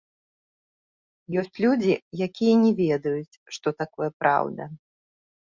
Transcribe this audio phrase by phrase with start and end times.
[1.41, 1.93] Ёсць людзі,
[2.27, 4.63] якія не ведаюць, што такое праўда.